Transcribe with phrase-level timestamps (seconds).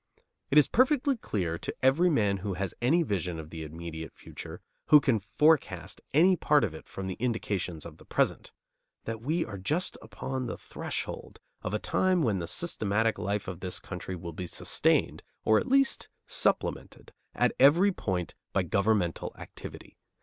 [0.49, 4.59] It is perfectly clear to every man who has any vision of the immediate future,
[4.87, 8.51] who can forecast any part of it from the indications of the present,
[9.03, 13.59] that we are just upon the threshold of a time when the systematic life of
[13.59, 19.99] this country will be sustained, or at least supplemented, at every point by governmental activity.